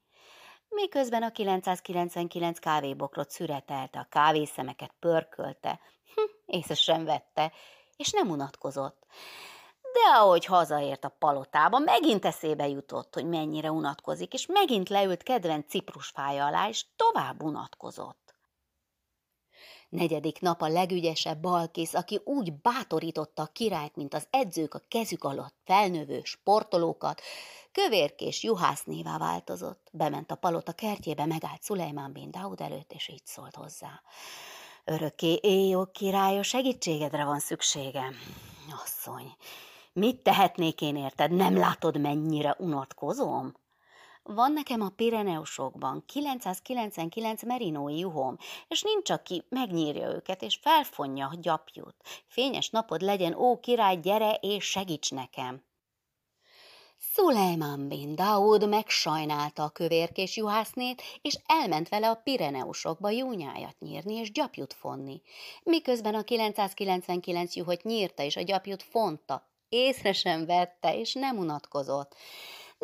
Miközben 0.70 1.24
a 1.24 1.32
999 1.32 2.60
kávébokrot 2.60 3.30
szüretelte, 3.30 4.00
a 4.00 4.08
kávészemeket 4.10 4.94
pörkölte, 5.00 5.80
hm, 6.16 6.22
észre 6.46 6.74
sem 6.74 7.06
vette, 7.06 7.52
és 8.00 8.12
nem 8.12 8.30
unatkozott. 8.30 9.06
De 9.82 10.18
ahogy 10.18 10.46
hazaért 10.46 11.06
a 11.06 11.16
palotába, 11.20 11.80
megint 11.80 12.26
eszébe 12.26 12.68
jutott, 12.68 13.14
hogy 13.14 13.26
mennyire 13.26 13.72
unatkozik, 13.72 14.34
és 14.34 14.46
megint 14.46 14.90
leült 14.90 15.24
kedvenc 15.24 15.70
ciprusfája 15.70 16.46
alá, 16.46 16.68
és 16.68 16.86
tovább 16.96 17.44
unatkozott. 17.44 18.36
Negyedik 19.90 20.42
nap 20.42 20.62
a 20.62 20.68
legügyesebb 20.68 21.42
Balkész, 21.42 21.94
aki 21.94 22.22
úgy 22.24 22.54
bátorította 22.54 23.42
a 23.42 23.50
királyt, 23.54 23.96
mint 23.96 24.14
az 24.14 24.28
edzők 24.30 24.74
a 24.74 24.82
kezük 24.88 25.24
alatt 25.24 25.56
felnövő 25.66 26.22
sportolókat, 26.24 27.22
kövérkés 27.72 28.44
juhásznévá 28.44 29.18
változott. 29.18 29.88
Bement 29.92 30.32
a 30.32 30.36
palota 30.36 30.72
kertjébe, 30.72 31.26
megállt 31.26 31.64
Szulejmán 31.64 32.12
bin 32.12 32.32
Daud 32.32 32.62
előtt, 32.62 32.92
és 32.92 33.08
így 33.08 33.26
szólt 33.26 33.56
hozzá. 33.56 34.02
Örökké 34.92 35.40
éjjó 35.42 35.86
király, 35.86 36.42
segítségedre 36.42 37.26
van 37.26 37.40
szükségem. 37.40 38.16
Asszony, 38.84 39.36
mit 39.94 40.18
tehetnék 40.24 40.82
én 40.82 40.96
érted? 40.96 41.32
Nem 41.32 41.58
látod, 41.58 42.00
mennyire 42.00 42.56
unatkozom? 42.58 43.54
Van 44.24 44.52
nekem 44.52 44.82
a 44.82 44.90
Pireneusokban 44.90 46.04
999 46.06 47.44
merinói 47.44 47.98
juhom, 47.98 48.38
és 48.68 48.82
nincs, 48.82 49.10
aki 49.10 49.44
megnyírja 49.50 50.08
őket, 50.08 50.42
és 50.42 50.60
felfonja 50.62 51.28
a 51.28 51.38
gyapjút. 51.42 51.96
Fényes 52.28 52.70
napod 52.70 53.02
legyen, 53.02 53.34
ó 53.34 53.60
király, 53.60 53.98
gyere 53.98 54.34
és 54.42 54.66
segíts 54.66 55.12
nekem! 55.12 55.64
Szulejmán 57.02 57.88
bin 57.88 58.16
Daud 58.16 58.70
megsajnálta 58.70 59.64
a 59.64 59.70
kövérkés 59.70 60.38
juhásznét, 60.38 61.02
és 61.22 61.38
elment 61.46 61.90
vele 61.90 62.10
a 62.10 62.22
Pireneusokba 62.24 63.10
júnyájat 63.10 63.80
nyírni 63.80 64.14
és 64.14 64.32
gyapjut 64.32 64.74
fonni. 64.74 65.22
Miközben 65.64 66.16
a 66.16 66.24
999 66.24 67.56
juhot 67.56 67.84
nyírta 67.84 68.24
és 68.24 68.36
a 68.36 68.42
gyapjut 68.42 68.84
fonta, 68.84 69.48
észre 69.70 70.14
sem 70.14 70.46
vette 70.46 70.98
és 70.98 71.14
nem 71.14 71.38
unatkozott. 71.38 72.16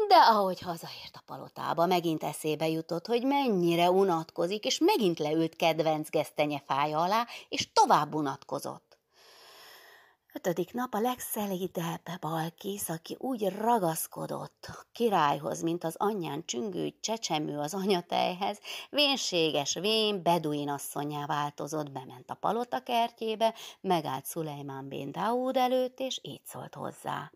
De 0.08 0.16
ahogy 0.16 0.60
hazaért 0.60 1.16
a 1.16 1.24
palotába, 1.26 1.86
megint 1.86 2.24
eszébe 2.24 2.68
jutott, 2.68 3.06
hogy 3.06 3.24
mennyire 3.24 3.92
unatkozik, 3.92 4.66
és 4.66 4.80
megint 4.80 5.20
leült 5.20 5.56
kedvenc 5.56 6.10
gesztenyefája 6.10 7.00
alá, 7.00 7.28
és 7.50 7.72
tovább 7.74 8.14
unatkozott. 8.14 8.95
Ötödik 10.36 10.74
nap 10.74 10.94
a 10.94 11.00
legszelídebb 11.00 12.20
Balkész, 12.20 12.90
aki 12.90 13.16
úgy 13.20 13.56
ragaszkodott 13.58 14.66
a 14.68 14.86
királyhoz, 14.92 15.62
mint 15.62 15.84
az 15.84 15.96
anyján 15.98 16.46
csüngő 16.46 16.94
csecsemő 17.00 17.60
az 17.60 17.74
anyatejhez, 17.74 18.60
vénséges 18.90 19.74
vén 19.74 20.24
beduin 20.24 20.70
asszonyá 20.70 21.26
változott, 21.26 21.92
bement 21.92 22.30
a 22.30 22.34
palota 22.34 22.80
kertjébe, 22.80 23.54
megállt 23.82 24.26
Szulejmán 24.26 24.88
bin 24.88 25.12
Daud 25.12 25.58
előtt, 25.58 26.00
és 26.00 26.20
így 26.22 26.46
szólt 26.46 26.74
hozzá. 26.74 27.32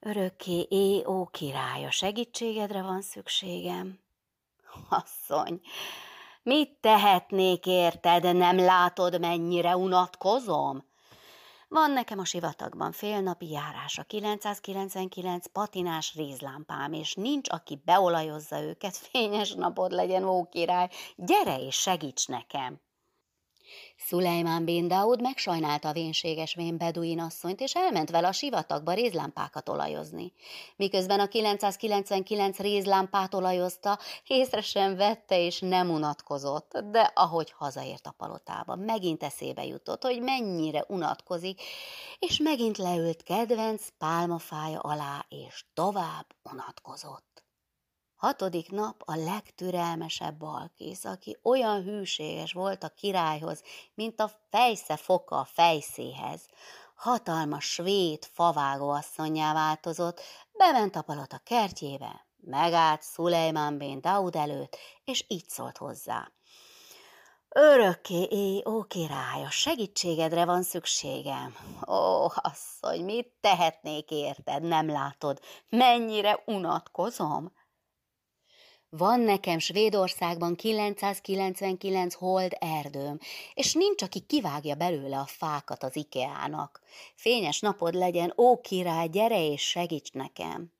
Örökké 0.00 0.66
é, 0.68 1.04
ó 1.04 1.26
király, 1.26 1.84
a 1.84 1.90
segítségedre 1.90 2.82
van 2.82 3.02
szükségem. 3.02 3.98
Asszony, 4.88 5.60
mit 6.42 6.78
tehetnék 6.80 7.66
érted, 7.66 8.36
nem 8.36 8.56
látod, 8.56 9.20
mennyire 9.20 9.76
unatkozom? 9.76 10.92
Van 11.74 11.90
nekem 11.90 12.18
a 12.18 12.24
sivatagban 12.24 12.92
félnapi 12.92 13.50
járása, 13.50 14.02
999 14.02 15.46
patinás 15.46 16.14
rézlámpám, 16.14 16.92
és 16.92 17.14
nincs, 17.14 17.50
aki 17.50 17.82
beolajozza 17.84 18.60
őket, 18.60 18.96
fényes 19.10 19.52
napod 19.52 19.92
legyen, 19.92 20.24
ó 20.24 20.48
király, 20.48 20.88
gyere 21.16 21.58
és 21.58 21.74
segíts 21.74 22.26
nekem! 22.26 22.80
Szulejmán 23.96 24.64
bin 24.64 24.88
Daud 24.88 25.20
megsajnálta 25.20 25.88
a 25.88 25.92
vénséges 25.92 26.54
vén 26.54 26.76
beduin 26.76 27.20
asszonyt, 27.20 27.60
és 27.60 27.74
elment 27.74 28.10
vele 28.10 28.28
a 28.28 28.32
sivatagba 28.32 28.92
rézlámpákat 28.92 29.68
olajozni. 29.68 30.32
Miközben 30.76 31.20
a 31.20 31.26
999 31.26 32.58
rézlámpát 32.58 33.34
olajozta, 33.34 33.98
észre 34.26 34.60
sem 34.60 34.96
vette 34.96 35.38
és 35.38 35.60
nem 35.60 35.90
unatkozott, 35.90 36.78
de 36.90 37.12
ahogy 37.14 37.50
hazaért 37.50 38.06
a 38.06 38.14
palotába, 38.16 38.76
megint 38.76 39.22
eszébe 39.22 39.64
jutott, 39.64 40.02
hogy 40.02 40.20
mennyire 40.20 40.84
unatkozik, 40.88 41.60
és 42.18 42.38
megint 42.38 42.78
leült 42.78 43.22
kedvenc 43.22 43.88
pálmafája 43.98 44.78
alá, 44.78 45.26
és 45.28 45.64
tovább 45.74 46.26
unatkozott. 46.42 47.43
Hatodik 48.24 48.70
nap 48.70 49.02
a 49.04 49.16
legtürelmesebb 49.16 50.36
Balkész, 50.38 51.04
aki 51.04 51.38
olyan 51.42 51.82
hűséges 51.82 52.52
volt 52.52 52.84
a 52.84 52.88
királyhoz, 52.88 53.62
mint 53.94 54.20
a 54.20 54.30
fejsze 54.50 54.96
foka 54.96 55.38
a 55.38 55.44
fejszéhez. 55.44 56.46
Hatalmas 56.94 57.64
svéd 57.64 58.24
favágó 58.24 58.90
asszonyjá 58.90 59.52
változott, 59.52 60.20
bement 60.52 60.96
a 60.96 61.02
palota 61.02 61.38
kertjébe, 61.38 62.26
megállt 62.36 63.02
Szulejmán 63.02 63.78
bin 63.78 64.00
Daud 64.00 64.36
előtt, 64.36 64.76
és 65.04 65.24
így 65.28 65.48
szólt 65.48 65.76
hozzá. 65.76 66.32
Örökké 67.48 68.26
éj, 68.30 68.62
ó 68.66 68.82
király, 68.82 69.44
a 69.44 69.50
segítségedre 69.50 70.44
van 70.44 70.62
szükségem. 70.62 71.56
Ó, 71.88 72.26
asszony, 72.34 73.04
mit 73.04 73.32
tehetnék 73.40 74.10
érted, 74.10 74.62
nem 74.62 74.88
látod, 74.88 75.40
mennyire 75.68 76.42
unatkozom? 76.46 77.52
Van 78.96 79.20
nekem 79.20 79.58
Svédországban 79.58 80.56
999 80.56 82.14
hold 82.14 82.56
erdőm, 82.58 83.18
és 83.54 83.72
nincs, 83.72 84.02
aki 84.02 84.20
kivágja 84.20 84.74
belőle 84.74 85.18
a 85.18 85.26
fákat 85.26 85.82
az 85.82 85.96
Ikeának. 85.96 86.80
Fényes 87.14 87.60
napod 87.60 87.94
legyen, 87.94 88.32
ó 88.36 88.60
király, 88.60 89.08
gyere 89.08 89.46
és 89.46 89.62
segíts 89.62 90.12
nekem! 90.12 90.72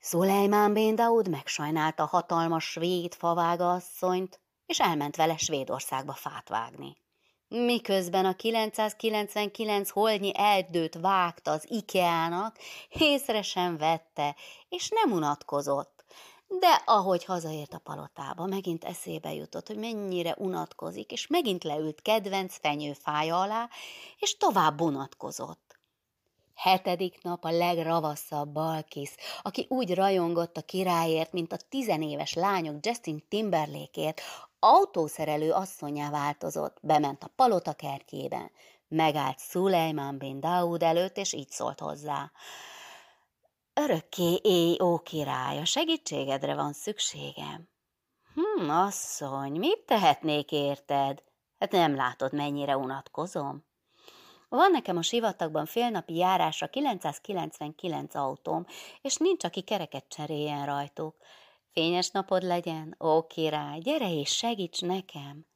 Szulejmán 0.00 0.72
Bén 0.72 0.94
Daud 0.94 1.28
megsajnálta 1.28 2.06
hatalmas 2.06 2.64
svéd 2.64 3.14
favága 3.14 3.72
asszonyt, 3.72 4.40
és 4.66 4.80
elment 4.80 5.16
vele 5.16 5.36
Svédországba 5.36 6.12
fát 6.12 6.48
vágni. 6.48 6.96
Miközben 7.48 8.24
a 8.24 8.34
999 8.34 9.90
holnyi 9.90 10.32
erdőt 10.34 10.94
vágta 11.00 11.50
az 11.50 11.64
Ikeának, 11.70 12.58
észre 12.88 13.42
sem 13.42 13.76
vette, 13.76 14.36
és 14.68 14.88
nem 14.88 15.12
unatkozott. 15.12 15.97
De 16.48 16.82
ahogy 16.84 17.24
hazaért 17.24 17.74
a 17.74 17.78
palotába, 17.78 18.46
megint 18.46 18.84
eszébe 18.84 19.34
jutott, 19.34 19.66
hogy 19.66 19.76
mennyire 19.76 20.34
unatkozik, 20.38 21.12
és 21.12 21.26
megint 21.26 21.64
leült 21.64 22.02
kedvenc 22.02 22.58
fenyőfája 22.58 23.40
alá, 23.40 23.68
és 24.18 24.36
tovább 24.36 24.80
unatkozott. 24.80 25.78
Hetedik 26.54 27.22
nap 27.22 27.44
a 27.44 27.50
legravaszabb 27.50 28.48
Balkis, 28.48 29.14
aki 29.42 29.66
úgy 29.68 29.94
rajongott 29.94 30.56
a 30.56 30.62
királyért, 30.62 31.32
mint 31.32 31.52
a 31.52 31.56
tizenéves 31.68 32.34
lányok 32.34 32.86
Justin 32.86 33.24
Timberlakeért, 33.28 34.20
autószerelő 34.58 35.52
asszonyá 35.52 36.10
változott, 36.10 36.76
bement 36.82 37.22
a 37.24 37.30
palota 37.36 37.72
kertjében, 37.72 38.50
megállt 38.88 39.38
Szulejmán 39.38 40.18
bin 40.18 40.40
Daud 40.40 40.82
előtt, 40.82 41.16
és 41.16 41.32
így 41.32 41.50
szólt 41.50 41.80
hozzá. 41.80 42.30
Örökké 43.80 44.38
éj, 44.42 44.76
ó 44.82 44.98
király, 44.98 45.58
a 45.58 45.64
segítségedre 45.64 46.54
van 46.54 46.72
szükségem. 46.72 47.68
Hm, 48.34 48.68
asszony, 48.68 49.58
mit 49.58 49.78
tehetnék 49.86 50.52
érted? 50.52 51.22
Hát 51.58 51.72
nem 51.72 51.94
látod, 51.94 52.32
mennyire 52.32 52.76
unatkozom? 52.76 53.64
Van 54.48 54.70
nekem 54.70 54.96
a 54.96 55.02
sivatagban 55.02 55.66
félnapi 55.66 56.14
járásra 56.14 56.68
999 56.68 58.14
autóm, 58.14 58.64
és 59.00 59.16
nincs, 59.16 59.44
aki 59.44 59.62
kereket 59.62 60.08
cseréljen 60.08 60.66
rajtuk. 60.66 61.16
Fényes 61.72 62.10
napod 62.10 62.42
legyen, 62.42 62.96
ó 63.00 63.26
király, 63.26 63.78
gyere 63.78 64.12
és 64.12 64.36
segíts 64.36 64.80
nekem! 64.80 65.47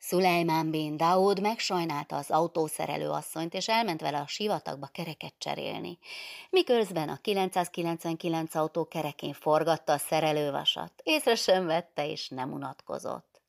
Szulejmán 0.00 0.70
bin 0.70 0.96
Daud 0.96 1.40
megsajnálta 1.40 2.16
az 2.16 2.30
autószerelő 2.30 3.08
asszonyt, 3.08 3.54
és 3.54 3.68
elment 3.68 4.00
vele 4.00 4.18
a 4.18 4.26
sivatagba 4.26 4.86
kereket 4.86 5.34
cserélni. 5.38 5.98
Miközben 6.50 7.08
a 7.08 7.16
999 7.16 8.54
autó 8.54 8.88
kerekén 8.88 9.32
forgatta 9.32 9.92
a 9.92 9.98
szerelővasat, 9.98 10.92
észre 11.02 11.34
sem 11.34 11.66
vette, 11.66 12.08
és 12.08 12.28
nem 12.28 12.52
unatkozott. 12.52 13.40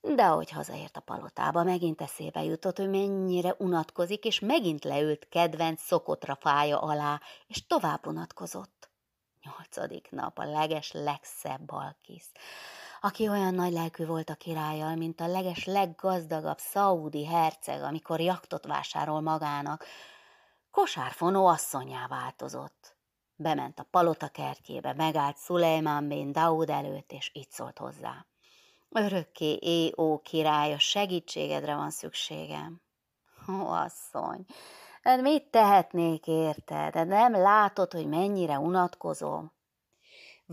De 0.00 0.22
ahogy 0.22 0.50
hazaért 0.50 0.96
a 0.96 1.00
palotába, 1.00 1.62
megint 1.62 2.00
eszébe 2.00 2.42
jutott, 2.42 2.76
hogy 2.76 2.90
mennyire 2.90 3.54
unatkozik, 3.58 4.24
és 4.24 4.40
megint 4.40 4.84
leült 4.84 5.28
kedvenc 5.30 5.82
szokotra 5.82 6.38
fája 6.40 6.80
alá, 6.80 7.20
és 7.46 7.66
tovább 7.66 8.06
unatkozott. 8.06 8.88
Nyolcadik 9.42 10.10
nap 10.10 10.38
a 10.38 10.44
leges 10.44 10.92
legszebb 10.92 11.60
balkisz, 11.60 12.30
aki 13.00 13.28
olyan 13.28 13.54
nagy 13.54 13.72
lelkű 13.72 14.06
volt 14.06 14.30
a 14.30 14.34
királlyal, 14.34 14.96
mint 14.96 15.20
a 15.20 15.26
leges 15.26 15.64
leggazdagabb 15.64 16.58
szaudi 16.58 17.26
herceg, 17.26 17.82
amikor 17.82 18.20
jaktot 18.20 18.66
vásárol 18.66 19.20
magának, 19.20 19.84
kosárfonó 20.70 21.46
asszonyá 21.46 22.06
változott. 22.06 22.96
Bement 23.36 23.78
a 23.78 23.86
palota 23.90 24.28
kertjébe, 24.28 24.92
megállt 24.92 25.36
Szulejmán 25.36 26.08
bén 26.08 26.32
Daud 26.32 26.70
előtt, 26.70 27.12
és 27.12 27.30
így 27.34 27.50
szólt 27.50 27.78
hozzá. 27.78 28.26
Örökké 28.90 29.52
é, 29.60 29.92
ó 29.96 30.18
király, 30.18 30.72
a 30.72 30.78
segítségedre 30.78 31.74
van 31.74 31.90
szükségem. 31.90 32.80
Ó, 33.48 33.66
asszony, 33.66 34.44
hát 35.02 35.20
mit 35.20 35.50
tehetnék 35.50 36.26
érted? 36.26 36.92
De 36.92 37.04
nem 37.04 37.32
látod, 37.32 37.92
hogy 37.92 38.06
mennyire 38.06 38.58
unatkozom? 38.58 39.52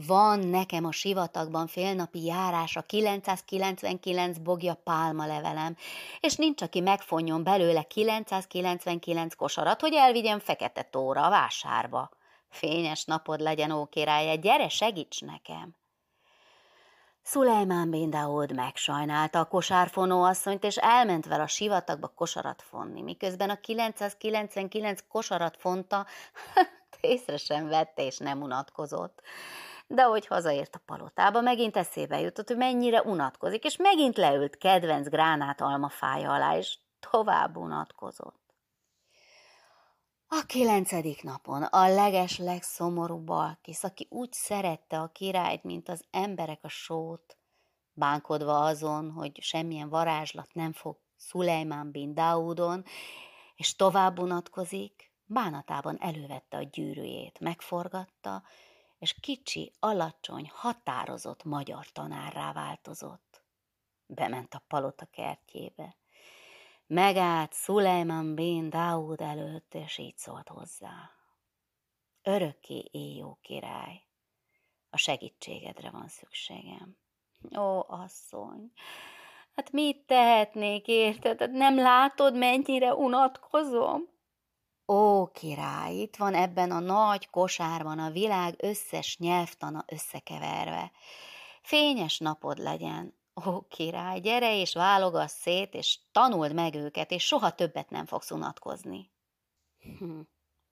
Van 0.07 0.39
nekem 0.39 0.85
a 0.85 0.91
sivatagban 0.91 1.67
félnapi 1.67 2.23
járás 2.23 2.75
a 2.75 2.81
999 2.81 4.37
bogja 4.37 4.73
pálma 4.73 5.25
levelem, 5.25 5.75
és 6.19 6.35
nincs, 6.35 6.61
aki 6.61 6.79
megfonjon 6.79 7.43
belőle 7.43 7.83
999 7.83 9.35
kosarat, 9.35 9.81
hogy 9.81 9.93
elvigyem 9.93 10.39
Fekete 10.39 10.81
Tóra 10.81 11.25
a 11.25 11.29
vásárba. 11.29 12.09
Fényes 12.49 13.05
napod 13.05 13.39
legyen, 13.39 13.71
ó 13.71 13.85
királye, 13.85 14.35
gyere, 14.35 14.69
segíts 14.69 15.21
nekem! 15.21 15.75
Szulejmán 17.21 17.89
bin 17.89 18.09
Daud 18.09 18.53
megsajnálta 18.53 19.39
a 19.39 19.45
kosárfonó 19.45 20.23
asszonyt, 20.23 20.63
és 20.63 20.77
elment 20.77 21.25
vele 21.25 21.43
a 21.43 21.47
sivatagba 21.47 22.07
kosarat 22.07 22.61
fonni, 22.61 23.01
miközben 23.01 23.49
a 23.49 23.59
999 23.59 25.01
kosarat 25.07 25.57
fonta, 25.57 26.05
észre 27.01 27.37
sem 27.37 27.67
vette, 27.67 28.05
és 28.05 28.17
nem 28.17 28.41
unatkozott. 28.41 29.21
De 29.87 30.03
hogy 30.03 30.27
hazaért 30.27 30.75
a 30.75 30.81
palotába, 30.85 31.41
megint 31.41 31.77
eszébe 31.77 32.19
jutott, 32.19 32.47
hogy 32.47 32.57
mennyire 32.57 33.01
unatkozik, 33.01 33.63
és 33.63 33.77
megint 33.77 34.17
leült 34.17 34.57
kedvenc 34.57 35.07
gránát 35.07 35.61
almafája 35.61 36.33
alá, 36.33 36.57
és 36.57 36.77
tovább 37.09 37.57
unatkozott. 37.57 38.43
A 40.27 40.43
kilencedik 40.45 41.23
napon 41.23 41.63
a 41.63 41.87
leges 41.87 42.37
legszomorúbb 42.37 43.23
Balkisz, 43.23 43.83
aki 43.83 44.07
úgy 44.09 44.33
szerette 44.33 44.99
a 44.99 45.07
királyt, 45.07 45.63
mint 45.63 45.89
az 45.89 46.03
emberek 46.11 46.59
a 46.61 46.67
sót, 46.67 47.37
bánkodva 47.93 48.63
azon, 48.63 49.11
hogy 49.11 49.41
semmilyen 49.41 49.89
varázslat 49.89 50.53
nem 50.53 50.73
fog 50.73 50.97
Szulejmán 51.15 51.91
bin 51.91 52.13
Daudon, 52.13 52.83
és 53.55 53.75
tovább 53.75 54.19
unatkozik, 54.19 55.11
bánatában 55.25 55.97
elővette 55.99 56.57
a 56.57 56.63
gyűrűjét, 56.63 57.39
megforgatta, 57.39 58.43
és 59.05 59.15
kicsi, 59.21 59.73
alacsony, 59.79 60.51
határozott 60.53 61.43
magyar 61.43 61.91
tanárrá 61.91 62.53
változott. 62.53 63.43
Bement 64.05 64.53
a 64.53 64.63
palota 64.67 65.05
kertjébe 65.05 65.95
megállt 66.87 67.53
Szulejman 67.53 68.35
bin 68.35 68.69
Daud 68.69 69.21
előtt, 69.21 69.73
és 69.73 69.97
így 69.97 70.17
szólt 70.17 70.47
hozzá. 70.47 71.11
Örökké 72.23 72.89
éjó 72.91 73.39
király, 73.41 74.01
a 74.89 74.97
segítségedre 74.97 75.89
van 75.89 76.07
szükségem. 76.07 76.97
Ó, 77.57 77.83
asszony, 77.87 78.71
hát 79.55 79.71
mit 79.71 80.05
tehetnék, 80.05 80.87
érted? 80.87 81.51
Nem 81.51 81.75
látod, 81.75 82.35
mennyire 82.35 82.93
unatkozom? 82.93 84.14
Ó, 84.87 85.25
király, 85.25 85.93
itt 85.93 86.15
van 86.15 86.33
ebben 86.33 86.71
a 86.71 86.79
nagy 86.79 87.29
kosárban 87.29 87.99
a 87.99 88.11
világ 88.11 88.55
összes 88.57 89.17
nyelvtana 89.17 89.83
összekeverve. 89.87 90.91
Fényes 91.61 92.17
napod 92.17 92.57
legyen, 92.57 93.13
Ó, 93.45 93.61
király, 93.67 94.19
gyere 94.19 94.59
és 94.59 94.73
válogass 94.73 95.31
szét, 95.31 95.73
és 95.73 95.99
tanuld 96.11 96.53
meg 96.53 96.73
őket, 96.73 97.11
és 97.11 97.25
soha 97.25 97.51
többet 97.51 97.89
nem 97.89 98.05
fogsz 98.05 98.31
unatkozni. 98.31 99.11
Hm. 99.79 100.19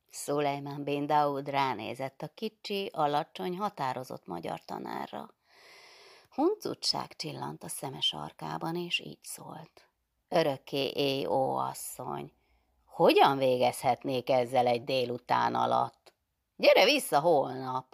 Szulejmán 0.09 0.83
bin 0.83 1.05
Daud 1.05 1.49
ránézett 1.49 2.21
a 2.21 2.27
kicsi, 2.27 2.89
alacsony, 2.93 3.57
határozott 3.57 4.27
magyar 4.27 4.65
tanárra. 4.65 5.33
Huncutság 6.29 7.15
csillant 7.15 7.63
a 7.63 7.67
szemes 7.67 8.13
arkában, 8.13 8.75
és 8.75 8.99
így 8.99 9.23
szólt. 9.23 9.87
Örökké 10.27 10.87
éj, 10.87 11.25
ó 11.25 11.55
asszony! 11.55 12.31
Hogyan 12.93 13.37
végezhetnék 13.37 14.29
ezzel 14.29 14.67
egy 14.67 14.83
délután 14.83 15.55
alatt? 15.55 16.13
Gyere 16.55 16.85
vissza 16.85 17.19
holnap! 17.19 17.93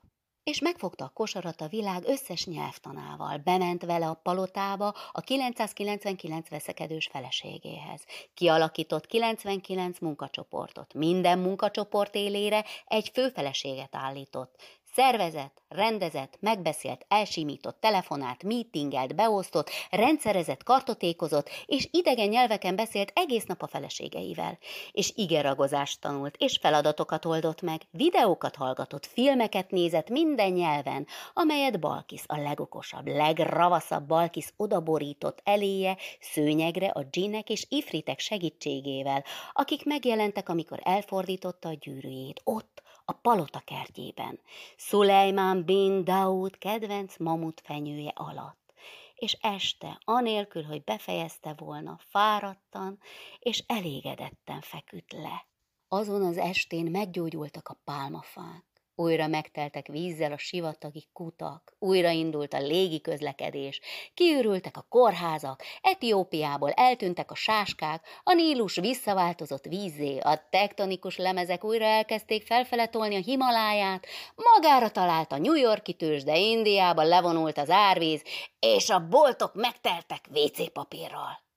és 0.50 0.60
megfogta 0.60 1.06
a 1.06 1.12
kosarat 1.14 1.62
a 1.62 1.68
világ 1.68 2.04
összes 2.08 2.46
nyelvtanával, 2.46 3.38
bement 3.38 3.86
vele 3.86 4.08
a 4.08 4.14
palotába 4.14 4.94
a 5.12 5.22
999 5.22 6.50
veszekedős 6.50 7.08
feleségéhez. 7.12 8.04
Kialakított 8.34 9.06
99 9.06 10.00
munkacsoportot, 10.00 10.94
minden 10.94 11.40
munkacsoport 11.40 12.16
élére 12.16 12.66
egy 12.86 13.10
főfeleséget 13.14 13.96
állított. 13.96 14.79
Szervezett, 14.94 15.62
rendezett, 15.68 16.38
megbeszélt, 16.40 17.06
elsimított, 17.08 17.80
telefonált, 17.80 18.44
meetingelt, 18.44 19.16
beosztott, 19.16 19.70
rendszerezett, 19.90 20.64
kartotékozott, 20.64 21.50
és 21.66 21.88
idegen 21.92 22.28
nyelveken 22.28 22.76
beszélt 22.76 23.12
egész 23.16 23.46
nap 23.46 23.62
a 23.62 23.68
feleségeivel. 23.68 24.58
És 24.92 25.12
igeragozást 25.16 26.02
tanult, 26.02 26.36
és 26.38 26.58
feladatokat 26.62 27.26
oldott 27.26 27.62
meg, 27.62 27.82
videókat 27.92 28.56
hallgatott, 28.56 29.06
filmeket 29.06 29.72
nézett 29.72 30.10
minden 30.10 30.52
nyelven, 30.52 31.08
amelyet 31.34 31.80
Balkis 31.80 32.24
a 32.26 32.38
legokosabb, 32.38 33.08
legravaszabb 33.08 34.08
Balkis 34.08 34.54
odaborított 34.58 35.42
eléje 35.44 35.98
szőnyegre 36.20 36.88
a 36.88 37.04
dzsinek 37.04 37.50
és 37.50 37.66
ifritek 37.70 38.20
segítségével, 38.20 39.24
akik 39.54 39.86
megjelentek, 39.86 40.50
amikor 40.50 40.80
elfordította 40.84 41.70
a 41.70 41.78
gyűrűjét, 41.80 42.42
ott, 42.44 42.82
a 43.10 43.14
palota 43.14 43.60
kertjében, 43.60 44.40
Szulejmán 44.78 45.66
bin 45.66 46.04
Daud 46.04 46.58
kedvenc 46.58 47.18
mamut 47.18 47.62
fenyője 47.66 48.12
alatt, 48.16 48.74
és 49.16 49.38
este, 49.42 50.00
anélkül, 50.04 50.64
hogy 50.64 50.84
befejezte 50.84 51.54
volna, 51.58 52.00
fáradtan 52.10 53.00
és 53.40 53.64
elégedetten 53.68 54.62
feküdt 54.62 55.12
le. 55.12 55.48
Azon 55.88 56.26
az 56.26 56.38
estén 56.38 56.92
meggyógyultak 56.92 57.68
a 57.68 57.80
pálmafák, 57.84 58.69
újra 59.00 59.28
megteltek 59.28 59.88
vízzel 59.88 60.32
a 60.32 60.38
sivatagi 60.38 61.08
kutak, 61.14 61.74
újraindult 61.80 62.54
a 62.54 62.60
légi 62.60 63.02
közlekedés, 63.02 63.82
kiürültek 64.14 64.78
a 64.78 64.86
kórházak, 64.90 65.64
Etiópiából 65.82 66.72
eltűntek 66.72 67.32
a 67.32 67.36
sáskák, 67.36 68.06
a 68.24 68.34
Nílus 68.34 68.76
visszaváltozott 68.76 69.66
vízzé, 69.66 70.18
a 70.18 70.48
tektonikus 70.50 71.18
lemezek 71.18 71.64
újra 71.64 71.86
elkezdték 71.86 72.46
felfeletolni 72.46 73.16
a 73.16 73.22
Himaláját, 73.22 74.06
magára 74.36 74.90
talált 74.90 75.32
a 75.32 75.38
New 75.38 75.56
Yorki 75.56 75.94
tőzs, 75.94 76.24
de 76.24 76.38
Indiába 76.38 77.04
levonult 77.04 77.58
az 77.58 77.70
árvíz, 77.70 78.24
és 78.60 78.90
a 78.90 79.08
boltok 79.08 79.54
megteltek 79.54 80.26
WC 80.34 80.72
papírral. 80.72 81.48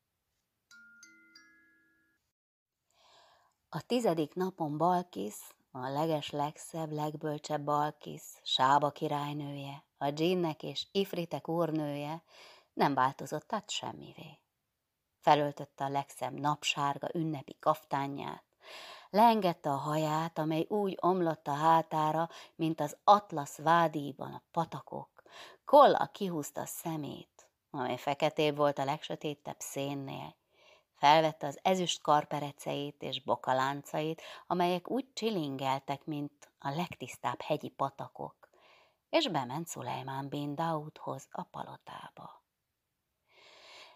A 3.69 3.83
tizedik 3.87 4.35
napon 4.35 4.79
Balkisz 4.79 5.55
a 5.75 5.89
leges 5.89 6.31
legszebb, 6.31 6.93
legbölcsebb 6.93 7.63
Balkisz, 7.65 8.41
Sába 8.43 8.91
királynője, 8.91 9.85
a 9.99 10.11
dzsinnek 10.11 10.63
és 10.63 10.87
Ifritek 10.93 11.49
úrnője 11.49 12.23
nem 12.73 12.95
változott 12.95 13.47
tehát 13.47 13.71
semmivé. 13.71 14.39
Felöltötte 15.21 15.85
a 15.85 15.89
legszebb 15.89 16.41
napsárga 16.41 17.09
ünnepi 17.15 17.57
kaftányát, 17.61 18.45
leengedte 19.11 19.71
a 19.71 19.77
haját, 19.77 20.39
amely 20.39 20.67
úgy 20.69 20.97
omlott 21.01 21.49
a 21.49 21.55
hátára, 21.55 22.29
mint 22.55 22.81
az 22.81 22.97
Atlasz 23.05 23.57
vádíban 23.57 24.33
a 24.33 24.43
patakok. 24.51 25.23
Kolla 25.65 26.07
kihúzta 26.13 26.61
a 26.61 26.67
szemét, 26.67 27.51
amely 27.71 27.97
feketébb 27.97 28.57
volt 28.57 28.79
a 28.79 28.85
legsötétebb 28.85 29.59
szénnél, 29.59 30.35
Felvette 31.03 31.47
az 31.47 31.59
ezüst 31.62 32.03
karpereceit 32.03 33.03
és 33.03 33.23
bokaláncait, 33.23 34.23
amelyek 34.47 34.91
úgy 34.91 35.12
csilingeltek, 35.12 36.05
mint 36.05 36.53
a 36.59 36.71
legtisztább 36.71 37.41
hegyi 37.41 37.69
patakok, 37.69 38.49
és 39.11 39.29
bement 39.29 39.67
Szulejmán 39.67 40.29
bin 40.29 40.55
Daudhoz 40.55 41.29
a 41.31 41.43
palotába. 41.43 42.45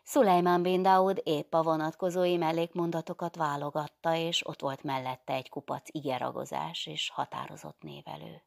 Szulejmán 0.03 0.63
bin 0.63 0.83
Daud 0.83 1.21
épp 1.25 1.55
a 1.55 1.63
vonatkozói 1.63 2.37
mellékmondatokat 2.37 3.37
válogatta, 3.37 4.15
és 4.15 4.47
ott 4.47 4.61
volt 4.61 4.83
mellette 4.83 5.33
egy 5.33 5.49
kupac 5.49 5.89
igeragozás 5.91 6.87
és 6.87 7.11
határozott 7.11 7.83
névelő. 7.83 8.43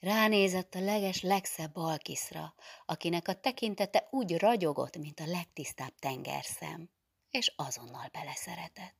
Ránézett 0.00 0.74
a 0.74 0.80
leges 0.80 1.22
legszebb 1.22 1.72
Balkiszra, 1.72 2.54
akinek 2.86 3.28
a 3.28 3.40
tekintete 3.40 4.08
úgy 4.10 4.38
ragyogott, 4.38 4.96
mint 4.96 5.20
a 5.20 5.26
legtisztább 5.26 5.92
tengerszem 5.98 6.94
és 7.36 7.52
azonnal 7.56 8.08
beleszeretett. 8.12 8.94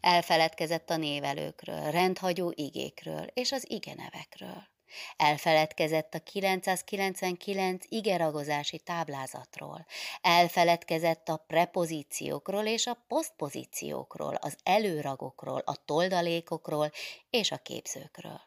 Elfeledkezett 0.00 0.90
a 0.90 0.96
névelőkről, 0.96 1.90
rendhagyó 1.90 2.52
igékről 2.54 3.26
és 3.34 3.52
az 3.52 3.70
igenevekről. 3.70 4.72
Elfeledkezett 5.16 6.14
a 6.14 6.18
999 6.18 7.84
igeragozási 7.88 8.78
táblázatról, 8.78 9.86
elfeledkezett 10.20 11.28
a 11.28 11.44
prepozíciókról 11.46 12.64
és 12.64 12.86
a 12.86 13.04
posztpozíciókról, 13.08 14.34
az 14.34 14.56
előragokról, 14.62 15.62
a 15.64 15.84
toldalékokról 15.84 16.90
és 17.30 17.50
a 17.50 17.56
képzőkről. 17.56 18.40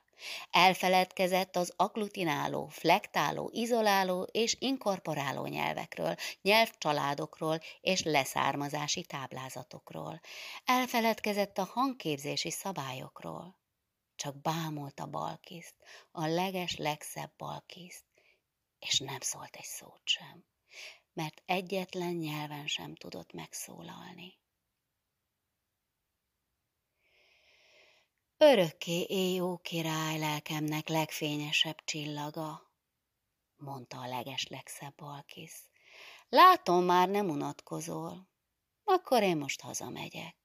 Elfeledkezett 0.51 1.55
az 1.55 1.73
agglutináló, 1.75 2.67
flektáló, 2.67 3.49
izoláló 3.53 4.23
és 4.31 4.55
inkorporáló 4.59 5.45
nyelvekről, 5.45 6.15
nyelvcsaládokról 6.41 7.59
és 7.81 8.03
leszármazási 8.03 9.03
táblázatokról. 9.03 10.19
Elfeledkezett 10.65 11.57
a 11.57 11.63
hangképzési 11.63 12.51
szabályokról. 12.51 13.59
Csak 14.15 14.41
bámult 14.41 14.99
a 14.99 15.05
balkiszt, 15.05 15.75
a 16.11 16.25
leges 16.25 16.75
legszebb 16.75 17.31
balkiszt, 17.37 18.05
és 18.79 18.99
nem 18.99 19.19
szólt 19.19 19.55
egy 19.55 19.63
szót 19.63 20.01
sem, 20.03 20.45
mert 21.13 21.41
egyetlen 21.45 22.13
nyelven 22.13 22.67
sem 22.67 22.95
tudott 22.95 23.33
megszólalni. 23.33 24.37
Örökké 28.39 29.05
éjó 29.09 29.57
király 29.57 30.19
lelkemnek 30.19 30.87
legfényesebb 30.87 31.77
csillaga, 31.85 32.71
mondta 33.55 33.99
a 33.99 34.07
leges 34.07 34.47
legszebb 34.47 34.95
Balkisz. 34.95 35.69
Látom, 36.29 36.83
már 36.83 37.09
nem 37.09 37.29
unatkozol. 37.29 38.29
Akkor 38.83 39.23
én 39.23 39.37
most 39.37 39.61
hazamegyek. 39.61 40.35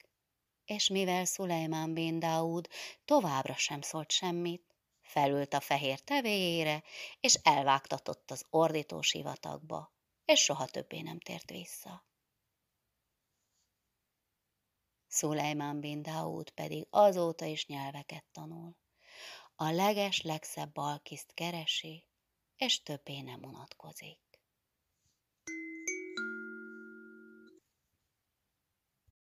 És 0.64 0.88
mivel 0.88 1.24
Szulejmán 1.24 1.94
bin 1.94 2.18
Daud 2.18 2.68
továbbra 3.04 3.56
sem 3.56 3.80
szólt 3.80 4.10
semmit, 4.10 4.74
felült 5.00 5.54
a 5.54 5.60
fehér 5.60 6.00
tevéjére, 6.00 6.82
és 7.20 7.34
elvágtatott 7.34 8.30
az 8.30 8.44
ordító 8.50 9.00
sivatagba, 9.00 9.92
és 10.24 10.40
soha 10.40 10.66
többé 10.66 11.00
nem 11.00 11.18
tért 11.18 11.50
vissza. 11.50 12.04
Szulejmán 15.12 15.80
bin 15.80 16.02
Daud 16.02 16.50
pedig 16.50 16.86
azóta 16.90 17.44
is 17.44 17.66
nyelveket 17.66 18.24
tanul. 18.32 18.76
A 19.54 19.70
leges 19.70 20.22
legszebb 20.22 20.72
balkiszt 20.72 21.34
keresi, 21.34 22.06
és 22.56 22.82
többé 22.82 23.20
nem 23.20 23.44
unatkozik. 23.44 24.21